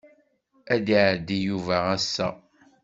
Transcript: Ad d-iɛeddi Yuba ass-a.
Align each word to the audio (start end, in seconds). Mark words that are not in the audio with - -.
Ad 0.73 0.81
d-iɛeddi 0.85 1.37
Yuba 1.47 1.75
ass-a. 1.95 2.27